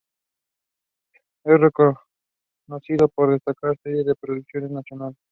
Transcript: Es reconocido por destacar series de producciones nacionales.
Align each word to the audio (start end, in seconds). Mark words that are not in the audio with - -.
Es 1.43 1.57
reconocido 1.59 3.07
por 3.13 3.29
destacar 3.31 3.77
series 3.83 4.07
de 4.07 4.15
producciones 4.15 4.71
nacionales. 4.71 5.19